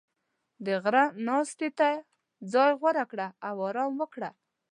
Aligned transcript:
•د 0.65 0.67
غره 0.83 1.03
ناستې 1.27 1.69
ته 1.79 1.89
ځای 2.53 2.71
غوره 2.79 3.05
کړه 3.11 3.27
او 3.47 3.55
آرام 3.67 3.91
وکړه. 4.01 4.29